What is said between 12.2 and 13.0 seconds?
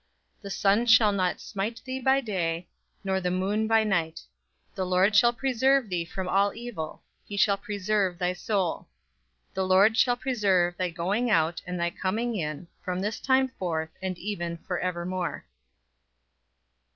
in, from